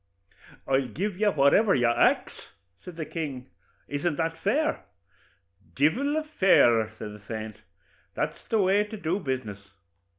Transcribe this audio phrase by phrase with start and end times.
[0.67, 2.33] 'I'll give you whatever you ax,'
[2.83, 3.51] says the king;
[3.87, 4.83] 'isn't that fair?'
[5.75, 7.57] 'Divil a fairer,' says the saint;
[8.15, 9.59] 'that's the way to do business.